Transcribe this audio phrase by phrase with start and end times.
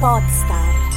[0.00, 0.88] Podstar.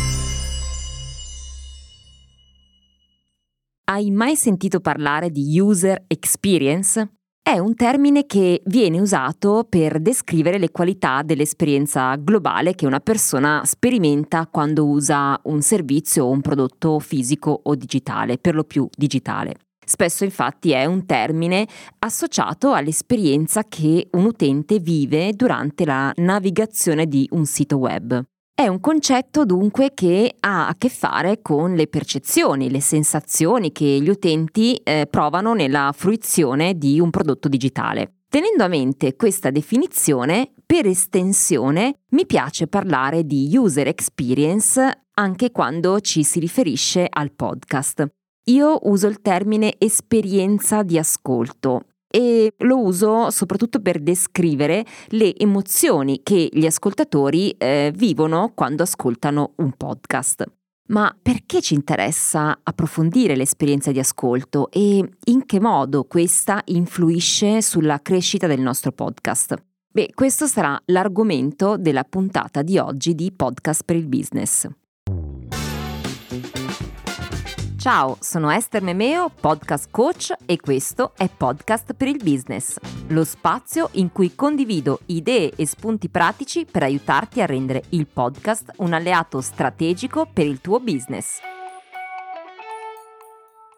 [3.84, 7.16] Hai mai sentito parlare di user experience?
[7.44, 13.64] È un termine che viene usato per descrivere le qualità dell'esperienza globale che una persona
[13.66, 19.56] sperimenta quando usa un servizio o un prodotto fisico o digitale, per lo più digitale.
[19.86, 21.68] Spesso infatti è un termine
[22.00, 28.24] associato all'esperienza che un utente vive durante la navigazione di un sito web.
[28.56, 34.00] È un concetto dunque che ha a che fare con le percezioni, le sensazioni che
[34.00, 38.18] gli utenti eh, provano nella fruizione di un prodotto digitale.
[38.30, 46.00] Tenendo a mente questa definizione, per estensione mi piace parlare di user experience anche quando
[46.00, 48.06] ci si riferisce al podcast.
[48.46, 51.86] Io uso il termine esperienza di ascolto
[52.16, 59.54] e lo uso soprattutto per descrivere le emozioni che gli ascoltatori eh, vivono quando ascoltano
[59.56, 60.46] un podcast.
[60.90, 68.00] Ma perché ci interessa approfondire l'esperienza di ascolto e in che modo questa influisce sulla
[68.00, 69.56] crescita del nostro podcast?
[69.92, 74.68] Beh, questo sarà l'argomento della puntata di oggi di Podcast per il Business.
[77.84, 82.78] Ciao, sono Esther Memeo, podcast coach e questo è Podcast per il Business,
[83.10, 88.72] lo spazio in cui condivido idee e spunti pratici per aiutarti a rendere il podcast
[88.78, 91.40] un alleato strategico per il tuo business.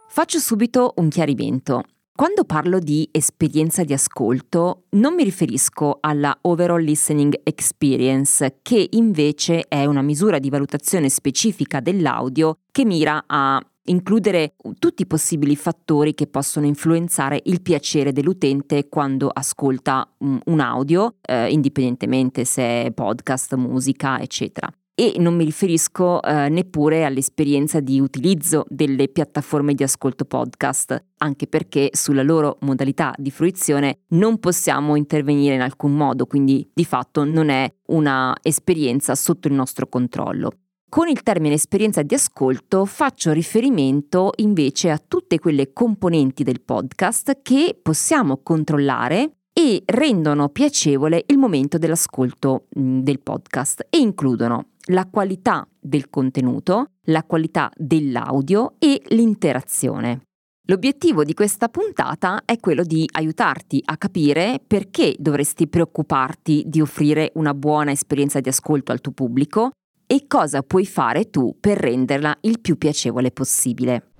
[0.07, 1.81] Faccio subito un chiarimento.
[2.13, 9.65] Quando parlo di esperienza di ascolto non mi riferisco alla overall listening experience, che invece
[9.67, 16.13] è una misura di valutazione specifica dell'audio che mira a includere tutti i possibili fattori
[16.13, 23.55] che possono influenzare il piacere dell'utente quando ascolta un audio, eh, indipendentemente se è podcast,
[23.55, 24.69] musica, eccetera.
[24.97, 31.47] E non mi riferisco eh, neppure all'esperienza di utilizzo delle piattaforme di ascolto podcast, anche
[31.47, 37.25] perché sulla loro modalità di fruizione non possiamo intervenire in alcun modo, quindi di fatto
[37.25, 40.51] non è una esperienza sotto il nostro controllo.
[40.89, 47.41] Con il termine esperienza di ascolto faccio riferimento invece a tutte quelle componenti del podcast
[47.41, 55.05] che possiamo controllare e rendono piacevole il momento dell'ascolto mm, del podcast e includono la
[55.05, 60.21] qualità del contenuto, la qualità dell'audio e l'interazione.
[60.67, 67.31] L'obiettivo di questa puntata è quello di aiutarti a capire perché dovresti preoccuparti di offrire
[67.35, 69.71] una buona esperienza di ascolto al tuo pubblico
[70.07, 74.14] e cosa puoi fare tu per renderla il più piacevole possibile.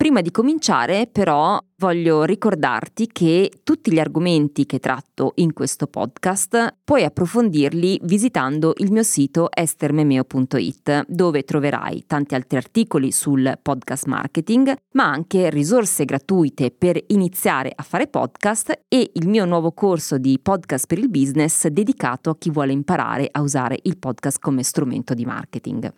[0.00, 6.76] Prima di cominciare però voglio ricordarti che tutti gli argomenti che tratto in questo podcast
[6.82, 14.74] puoi approfondirli visitando il mio sito estermemeo.it dove troverai tanti altri articoli sul podcast marketing
[14.92, 20.38] ma anche risorse gratuite per iniziare a fare podcast e il mio nuovo corso di
[20.40, 25.12] podcast per il business dedicato a chi vuole imparare a usare il podcast come strumento
[25.12, 25.92] di marketing.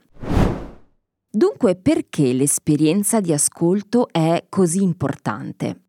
[1.35, 5.85] Dunque, perché l'esperienza di ascolto è così importante?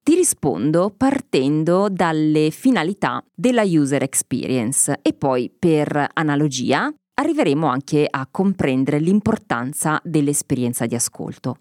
[0.00, 8.28] Ti rispondo partendo dalle finalità della user experience e poi, per analogia, arriveremo anche a
[8.30, 11.56] comprendere l'importanza dell'esperienza di ascolto.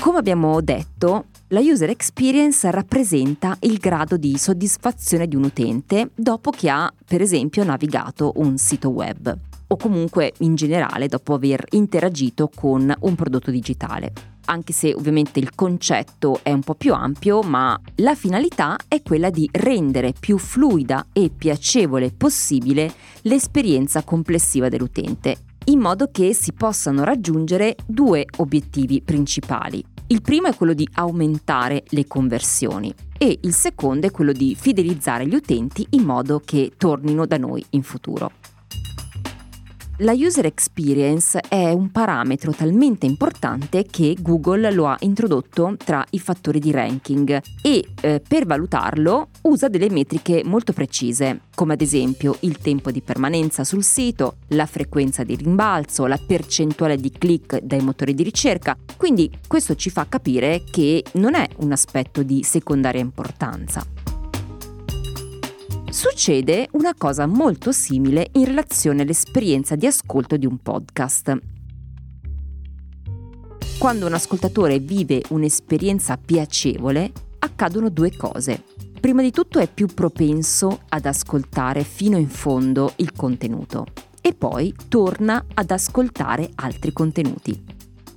[0.00, 6.50] Come abbiamo detto, la user experience rappresenta il grado di soddisfazione di un utente dopo
[6.50, 9.38] che ha, per esempio, navigato un sito web
[9.72, 14.12] o comunque in generale dopo aver interagito con un prodotto digitale.
[14.44, 19.30] Anche se ovviamente il concetto è un po' più ampio, ma la finalità è quella
[19.30, 27.04] di rendere più fluida e piacevole possibile l'esperienza complessiva dell'utente, in modo che si possano
[27.04, 29.82] raggiungere due obiettivi principali.
[30.08, 35.26] Il primo è quello di aumentare le conversioni e il secondo è quello di fidelizzare
[35.26, 38.41] gli utenti in modo che tornino da noi in futuro.
[39.98, 46.18] La user experience è un parametro talmente importante che Google lo ha introdotto tra i
[46.18, 52.36] fattori di ranking e eh, per valutarlo usa delle metriche molto precise, come ad esempio
[52.40, 57.80] il tempo di permanenza sul sito, la frequenza di rimbalzo, la percentuale di click dai
[57.80, 58.74] motori di ricerca.
[58.96, 64.01] Quindi questo ci fa capire che non è un aspetto di secondaria importanza
[65.92, 71.38] succede una cosa molto simile in relazione all'esperienza di ascolto di un podcast.
[73.78, 78.64] Quando un ascoltatore vive un'esperienza piacevole, accadono due cose.
[78.98, 83.84] Prima di tutto è più propenso ad ascoltare fino in fondo il contenuto
[84.22, 87.64] e poi torna ad ascoltare altri contenuti.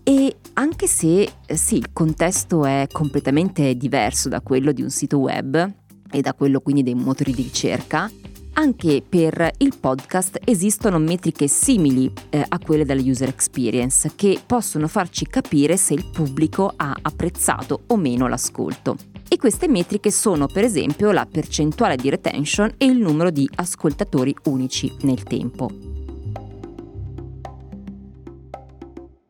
[0.02, 5.84] E anche se sì, il contesto è completamente diverso da quello di un sito web
[6.12, 8.10] e da quello quindi dei motori di ricerca,
[8.58, 14.88] anche per il podcast esistono metriche simili eh, a quelle della user experience che possono
[14.88, 18.96] farci capire se il pubblico ha apprezzato o meno l'ascolto.
[19.28, 24.34] E queste metriche sono per esempio la percentuale di retention e il numero di ascoltatori
[24.46, 25.70] unici nel tempo.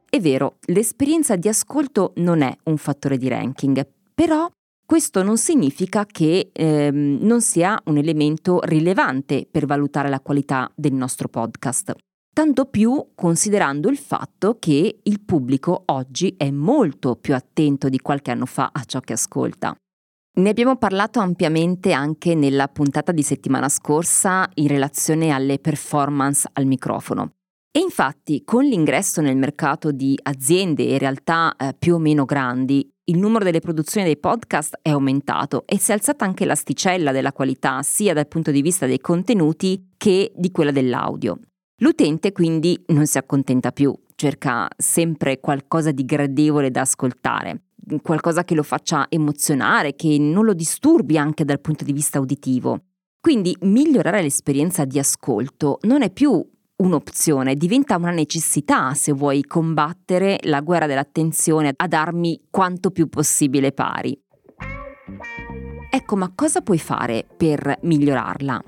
[0.08, 4.50] È vero, l'esperienza di ascolto non è un fattore di ranking, però
[4.86, 10.94] questo non significa che ehm, non sia un elemento rilevante per valutare la qualità del
[10.94, 11.96] nostro podcast.
[12.32, 18.32] Tanto più considerando il fatto che il pubblico oggi è molto più attento di qualche
[18.32, 19.76] anno fa a ciò che ascolta.
[20.38, 26.66] Ne abbiamo parlato ampiamente anche nella puntata di settimana scorsa in relazione alle performance al
[26.66, 27.36] microfono.
[27.72, 32.90] E infatti con l'ingresso nel mercato di aziende e realtà eh, più o meno grandi,
[33.08, 37.34] il numero delle produzioni dei podcast è aumentato e si è alzata anche l'asticella della
[37.34, 41.38] qualità sia dal punto di vista dei contenuti che di quella dell'audio.
[41.82, 47.66] L'utente quindi non si accontenta più, cerca sempre qualcosa di gradevole da ascoltare,
[48.02, 52.86] qualcosa che lo faccia emozionare, che non lo disturbi anche dal punto di vista uditivo.
[53.20, 56.44] Quindi migliorare l'esperienza di ascolto non è più
[56.78, 63.72] un'opzione, diventa una necessità se vuoi combattere la guerra dell'attenzione a darmi quanto più possibile
[63.72, 64.20] pari.
[65.90, 68.62] Ecco, ma cosa puoi fare per migliorarla?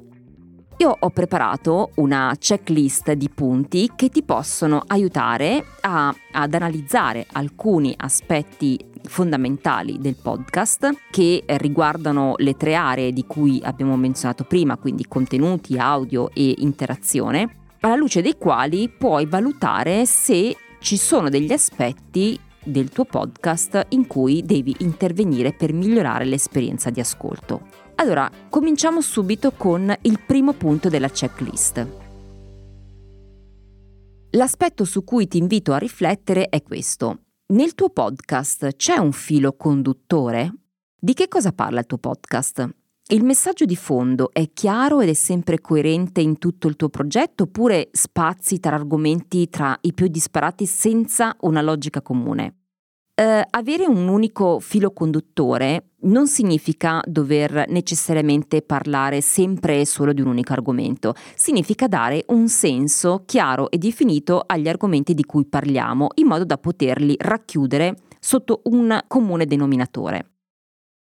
[0.80, 7.96] Io ho preparato una checklist di punti che ti possono aiutare a, ad analizzare alcuni
[7.98, 15.08] aspetti fondamentali del podcast che riguardano le tre aree di cui abbiamo menzionato prima, quindi
[15.08, 22.40] contenuti, audio e interazione, alla luce dei quali puoi valutare se ci sono degli aspetti
[22.64, 27.86] del tuo podcast in cui devi intervenire per migliorare l'esperienza di ascolto.
[27.96, 31.88] Allora, cominciamo subito con il primo punto della checklist.
[34.32, 37.22] L'aspetto su cui ti invito a riflettere è questo.
[37.54, 40.54] Nel tuo podcast c'è un filo conduttore?
[41.00, 42.70] Di che cosa parla il tuo podcast?
[43.10, 47.44] Il messaggio di fondo è chiaro ed è sempre coerente in tutto il tuo progetto
[47.44, 52.56] oppure spazi tra argomenti tra i più disparati senza una logica comune?
[53.16, 60.20] Eh, avere un unico filo conduttore non significa dover necessariamente parlare sempre e solo di
[60.20, 66.10] un unico argomento, significa dare un senso chiaro e definito agli argomenti di cui parliamo
[66.16, 70.32] in modo da poterli racchiudere sotto un comune denominatore.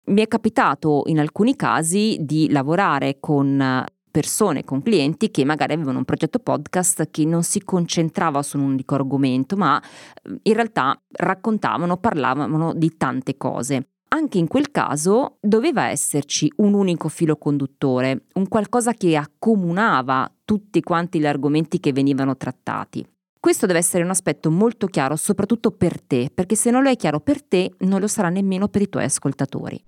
[0.07, 5.97] Mi è capitato in alcuni casi di lavorare con persone, con clienti che magari avevano
[5.97, 10.97] un progetto podcast che non si concentrava su un unico argomento, ma eh, in realtà
[11.09, 13.89] raccontavano, parlavano di tante cose.
[14.09, 20.81] Anche in quel caso doveva esserci un unico filo conduttore, un qualcosa che accomunava tutti
[20.81, 23.05] quanti gli argomenti che venivano trattati.
[23.45, 26.95] Questo deve essere un aspetto molto chiaro, soprattutto per te, perché se non lo è
[26.95, 29.86] chiaro per te, non lo sarà nemmeno per i tuoi ascoltatori.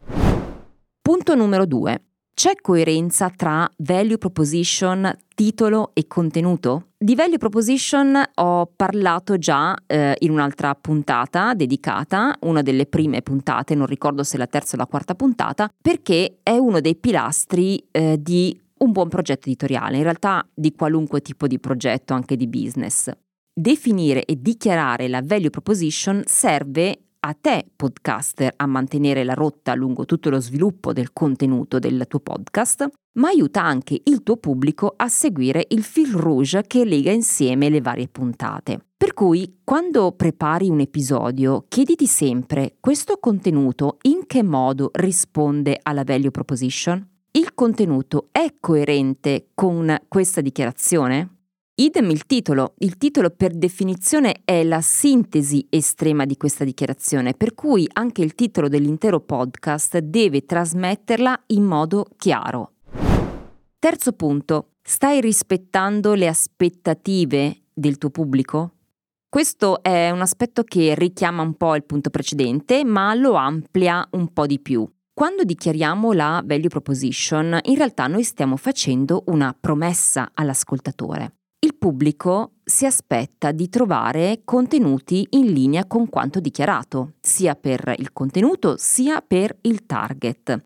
[1.02, 2.04] Punto numero due.
[2.36, 6.90] C'è coerenza tra value proposition, titolo e contenuto?
[7.00, 13.74] Di value proposition ho parlato già eh, in un'altra puntata dedicata, una delle prime puntate,
[13.74, 18.22] non ricordo se la terza o la quarta puntata, perché è uno dei pilastri eh,
[18.22, 23.10] di un buon progetto editoriale, in realtà di qualunque tipo di progetto, anche di business.
[23.60, 30.06] Definire e dichiarare la value proposition serve a te, podcaster, a mantenere la rotta lungo
[30.06, 35.08] tutto lo sviluppo del contenuto del tuo podcast, ma aiuta anche il tuo pubblico a
[35.08, 38.80] seguire il fil rouge che lega insieme le varie puntate.
[38.96, 46.04] Per cui, quando prepari un episodio, chiediti sempre questo contenuto in che modo risponde alla
[46.04, 47.04] value proposition?
[47.32, 51.37] Il contenuto è coerente con questa dichiarazione?
[51.80, 52.74] Idem il titolo.
[52.80, 58.34] Il titolo per definizione è la sintesi estrema di questa dichiarazione, per cui anche il
[58.34, 62.72] titolo dell'intero podcast deve trasmetterla in modo chiaro.
[63.78, 64.70] Terzo punto.
[64.82, 68.72] Stai rispettando le aspettative del tuo pubblico?
[69.30, 74.34] Questo è un aspetto che richiama un po' il punto precedente, ma lo amplia un
[74.34, 74.84] po' di più.
[75.14, 81.34] Quando dichiariamo la value proposition, in realtà noi stiamo facendo una promessa all'ascoltatore
[81.78, 88.76] pubblico si aspetta di trovare contenuti in linea con quanto dichiarato, sia per il contenuto
[88.78, 90.62] sia per il target.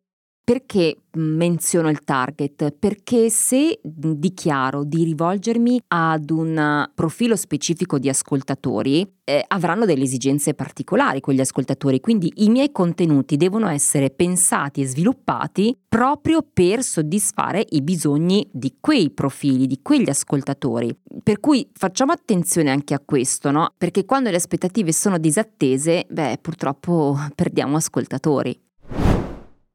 [0.51, 2.75] Perché menziono il target?
[2.77, 10.53] Perché se dichiaro di rivolgermi ad un profilo specifico di ascoltatori, eh, avranno delle esigenze
[10.53, 17.65] particolari quegli ascoltatori, quindi i miei contenuti devono essere pensati e sviluppati proprio per soddisfare
[17.69, 20.93] i bisogni di quei profili, di quegli ascoltatori.
[21.23, 23.73] Per cui facciamo attenzione anche a questo, no?
[23.77, 28.59] Perché quando le aspettative sono disattese, beh, purtroppo perdiamo ascoltatori.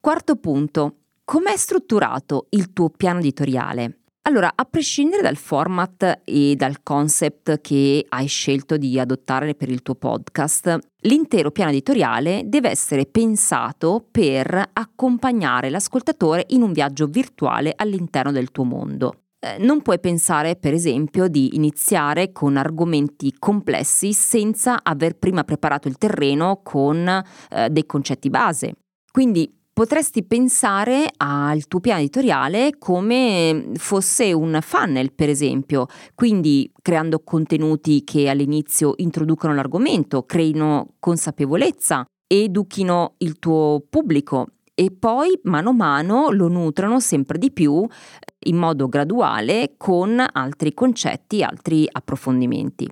[0.07, 4.03] Quarto punto, com'è strutturato il tuo piano editoriale?
[4.21, 9.81] Allora, a prescindere dal format e dal concept che hai scelto di adottare per il
[9.81, 17.73] tuo podcast, l'intero piano editoriale deve essere pensato per accompagnare l'ascoltatore in un viaggio virtuale
[17.75, 19.23] all'interno del tuo mondo.
[19.39, 25.89] Eh, non puoi pensare, per esempio, di iniziare con argomenti complessi senza aver prima preparato
[25.89, 27.05] il terreno con
[27.49, 28.71] eh, dei concetti base.
[29.11, 37.19] Quindi potresti pensare al tuo piano editoriale come fosse un funnel, per esempio, quindi creando
[37.19, 45.73] contenuti che all'inizio introducono l'argomento, creino consapevolezza, educhino il tuo pubblico e poi mano a
[45.73, 47.87] mano lo nutrono sempre di più
[48.45, 52.89] in modo graduale con altri concetti, altri approfondimenti.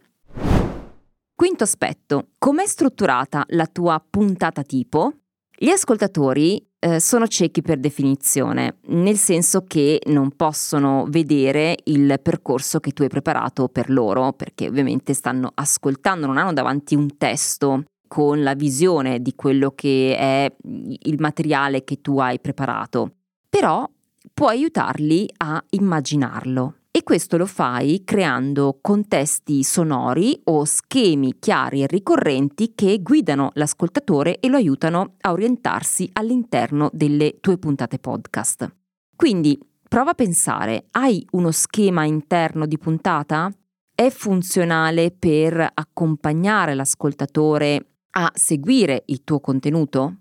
[1.34, 5.14] Quinto aspetto, com'è strutturata la tua puntata tipo?
[5.58, 12.82] Gli ascoltatori eh, sono ciechi per definizione, nel senso che non possono vedere il percorso
[12.82, 17.84] che tu hai preparato per loro, perché ovviamente stanno ascoltando, non hanno davanti un testo
[18.08, 23.14] con la visione di quello che è il materiale che tu hai preparato,
[23.50, 23.90] però
[24.34, 26.76] puoi aiutarli a immaginarlo.
[26.96, 34.40] E questo lo fai creando contesti sonori o schemi chiari e ricorrenti che guidano l'ascoltatore
[34.40, 38.74] e lo aiutano a orientarsi all'interno delle tue puntate podcast.
[39.14, 39.60] Quindi
[39.90, 43.52] prova a pensare, hai uno schema interno di puntata?
[43.94, 50.16] È funzionale per accompagnare l'ascoltatore a seguire il tuo contenuto?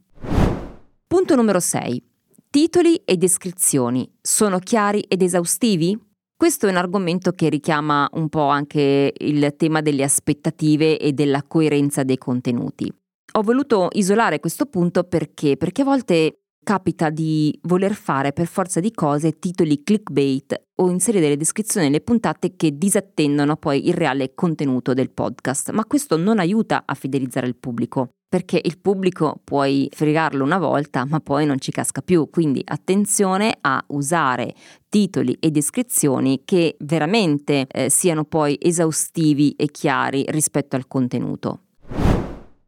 [1.07, 2.03] Punto numero 6.
[2.51, 6.13] Titoli e descrizioni sono chiari ed esaustivi?
[6.37, 11.45] Questo è un argomento che richiama un po' anche il tema delle aspettative e della
[11.45, 12.93] coerenza dei contenuti.
[13.37, 15.57] Ho voluto isolare questo punto perché?
[15.57, 21.23] Perché a volte capita di voler fare per forza di cose titoli clickbait o inserire
[21.23, 26.41] delle descrizioni nelle puntate che disattendono poi il reale contenuto del podcast, ma questo non
[26.41, 31.61] aiuta a fidelizzare il pubblico perché il pubblico puoi fregarlo una volta ma poi non
[31.61, 34.55] ci casca più, quindi attenzione a usare
[34.95, 41.63] titoli e descrizioni che veramente eh, siano poi esaustivi e chiari rispetto al contenuto.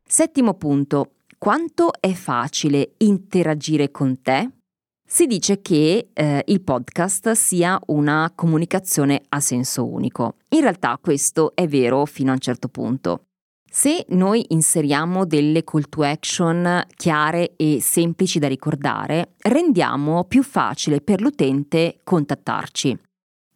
[0.04, 4.50] Settimo punto, quanto è facile interagire con te?
[5.06, 10.34] Si dice che eh, il podcast sia una comunicazione a senso unico.
[10.48, 13.26] In realtà questo è vero fino a un certo punto.
[13.78, 21.02] Se noi inseriamo delle call to action chiare e semplici da ricordare, rendiamo più facile
[21.02, 22.98] per l'utente contattarci.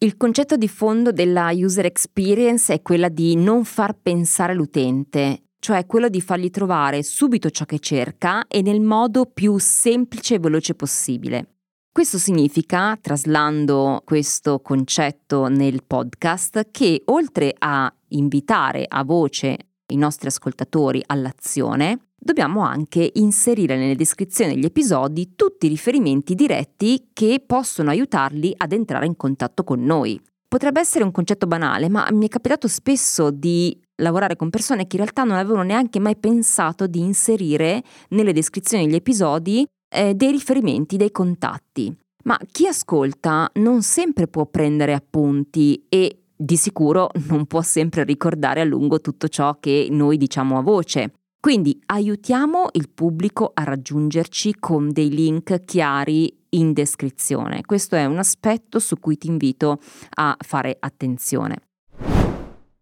[0.00, 5.87] Il concetto di fondo della user experience è quella di non far pensare l'utente, cioè
[5.87, 10.75] quello di fargli trovare subito ciò che cerca e nel modo più semplice e veloce
[10.75, 11.55] possibile.
[11.91, 20.28] Questo significa, traslando questo concetto nel podcast, che oltre a invitare a voce i nostri
[20.28, 27.90] ascoltatori all'azione, dobbiamo anche inserire nelle descrizioni degli episodi tutti i riferimenti diretti che possono
[27.90, 30.20] aiutarli ad entrare in contatto con noi.
[30.47, 34.97] Potrebbe essere un concetto banale, ma mi è capitato spesso di lavorare con persone che
[34.97, 40.30] in realtà non avevano neanche mai pensato di inserire nelle descrizioni degli episodi eh, dei
[40.30, 41.97] riferimenti, dei contatti.
[42.25, 48.62] Ma chi ascolta non sempre può prendere appunti e di sicuro non può sempre ricordare
[48.62, 51.12] a lungo tutto ciò che noi diciamo a voce.
[51.38, 57.62] Quindi aiutiamo il pubblico a raggiungerci con dei link chiari in descrizione.
[57.64, 59.80] Questo è un aspetto su cui ti invito
[60.14, 61.62] a fare attenzione.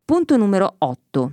[0.04, 1.32] Punto numero 8.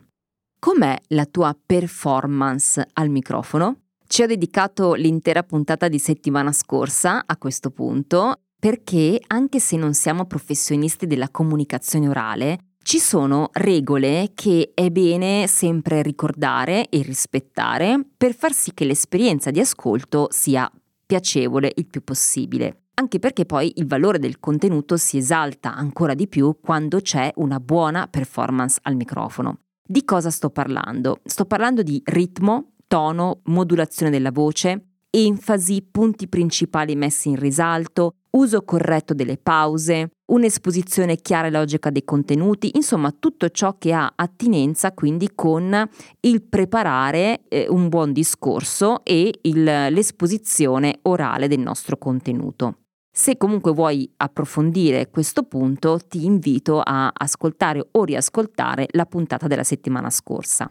[0.60, 3.82] Com'è la tua performance al microfono?
[4.08, 9.94] Ci ho dedicato l'intera puntata di settimana scorsa a questo punto perché anche se non
[9.94, 18.00] siamo professionisti della comunicazione orale, ci sono regole che è bene sempre ricordare e rispettare
[18.16, 20.72] per far sì che l'esperienza di ascolto sia
[21.06, 22.84] piacevole il più possibile.
[22.94, 27.60] Anche perché poi il valore del contenuto si esalta ancora di più quando c'è una
[27.60, 29.62] buona performance al microfono.
[29.84, 31.20] Di cosa sto parlando?
[31.26, 38.64] Sto parlando di ritmo, tono, modulazione della voce, enfasi, punti principali messi in risalto, uso
[38.64, 44.94] corretto delle pause, un'esposizione chiara e logica dei contenuti, insomma tutto ciò che ha attinenza
[44.94, 45.88] quindi con
[46.22, 52.80] il preparare eh, un buon discorso e il, l'esposizione orale del nostro contenuto.
[53.12, 59.64] Se comunque vuoi approfondire questo punto, ti invito a ascoltare o riascoltare la puntata della
[59.64, 60.70] settimana scorsa.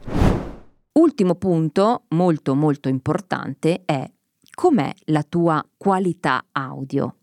[0.93, 4.07] Ultimo punto, molto molto importante, è
[4.55, 7.17] com'è la tua qualità audio.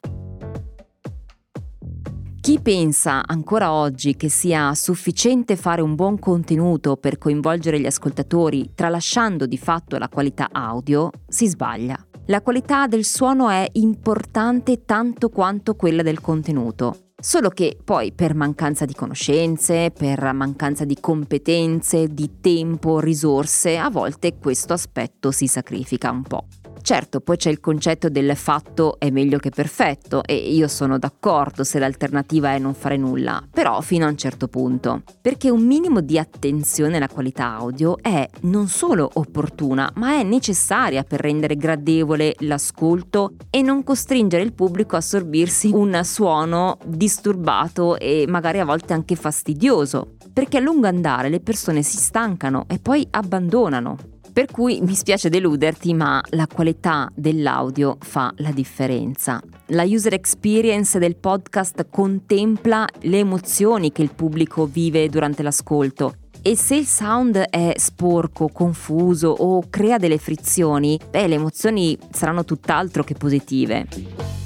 [2.41, 8.71] Chi pensa ancora oggi che sia sufficiente fare un buon contenuto per coinvolgere gli ascoltatori,
[8.73, 12.03] tralasciando di fatto la qualità audio, si sbaglia.
[12.25, 17.11] La qualità del suono è importante tanto quanto quella del contenuto.
[17.15, 23.91] Solo che poi per mancanza di conoscenze, per mancanza di competenze, di tempo, risorse, a
[23.91, 26.47] volte questo aspetto si sacrifica un po'.
[26.81, 31.63] Certo, poi c'è il concetto del fatto è meglio che perfetto e io sono d'accordo
[31.63, 36.01] se l'alternativa è non fare nulla, però fino a un certo punto, perché un minimo
[36.01, 42.35] di attenzione alla qualità audio è non solo opportuna, ma è necessaria per rendere gradevole
[42.39, 48.93] l'ascolto e non costringere il pubblico a sorbirsi un suono disturbato e magari a volte
[48.93, 54.10] anche fastidioso, perché a lungo andare le persone si stancano e poi abbandonano.
[54.33, 59.41] Per cui mi spiace deluderti, ma la qualità dell'audio fa la differenza.
[59.67, 66.55] La user experience del podcast contempla le emozioni che il pubblico vive durante l'ascolto e
[66.55, 73.03] se il sound è sporco, confuso o crea delle frizioni, beh, le emozioni saranno tutt'altro
[73.03, 74.40] che positive.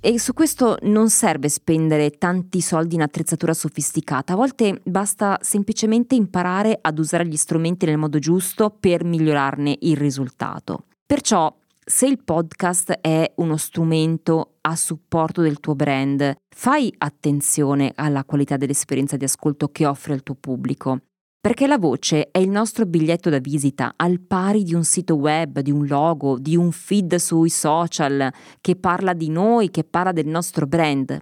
[0.00, 6.14] E su questo non serve spendere tanti soldi in attrezzatura sofisticata, a volte basta semplicemente
[6.14, 10.84] imparare ad usare gli strumenti nel modo giusto per migliorarne il risultato.
[11.04, 11.52] Perciò,
[11.84, 18.56] se il podcast è uno strumento a supporto del tuo brand, fai attenzione alla qualità
[18.56, 21.00] dell'esperienza di ascolto che offre al tuo pubblico
[21.46, 25.60] perché la voce è il nostro biglietto da visita, al pari di un sito web,
[25.60, 30.26] di un logo, di un feed sui social che parla di noi, che parla del
[30.26, 31.16] nostro brand.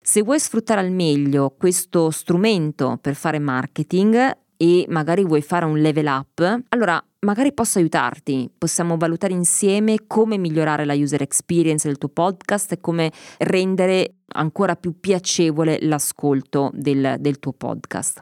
[0.00, 5.80] Se vuoi sfruttare al meglio questo strumento per fare marketing e magari vuoi fare un
[5.80, 8.48] level up, allora magari posso aiutarti.
[8.56, 14.76] Possiamo valutare insieme come migliorare la user experience del tuo podcast e come rendere ancora
[14.76, 18.20] più piacevole l'ascolto del, del tuo podcast.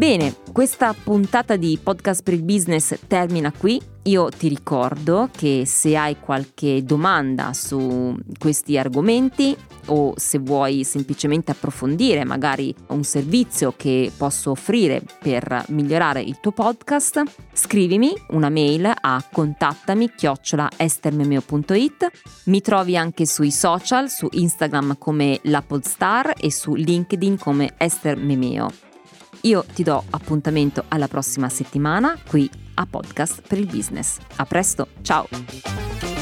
[0.00, 3.78] Bene, questa puntata di Podcast per il Business termina qui.
[4.04, 9.54] Io ti ricordo che se hai qualche domanda su questi argomenti
[9.88, 16.52] o se vuoi semplicemente approfondire magari un servizio che posso offrire per migliorare il tuo
[16.52, 22.10] podcast, scrivimi una mail a contattami chiocciola estermemeo.it.
[22.44, 28.16] Mi trovi anche sui social, su Instagram come la Podstar e su LinkedIn come Ester
[28.16, 28.88] Memeo.
[29.42, 34.18] Io ti do appuntamento alla prossima settimana qui a Podcast per il Business.
[34.36, 36.19] A presto, ciao!